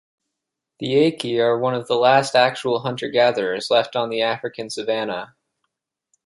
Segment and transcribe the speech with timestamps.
[0.79, 5.35] The Akie are one of the last actual hunter-gatherers left on the African savanna.